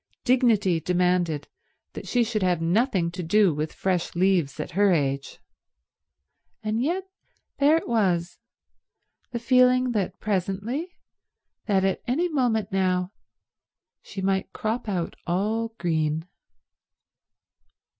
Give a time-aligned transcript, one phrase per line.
[0.23, 1.47] Dignity demanded
[1.93, 5.37] that she should have nothing to do with fresh leaves at her age;
[6.63, 7.03] and yet
[7.59, 8.39] there it was—the
[9.37, 10.91] feeling that presently,
[11.67, 13.11] that at any moment now,
[14.01, 16.27] she might crop out all green.